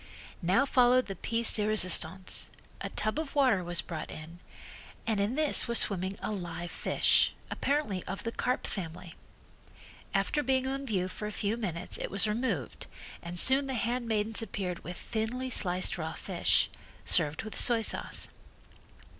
[0.41, 2.47] Now followed the piece de resistance.
[2.81, 4.39] A tub of water was brought in
[5.05, 9.13] and in this was swimming a live fish, apparently of the carp family.
[10.11, 12.87] After being on view for a few minutes it was removed
[13.21, 16.71] and soon the handmaidens appeared with thinly sliced raw fish,
[17.05, 18.29] served with soy sauce.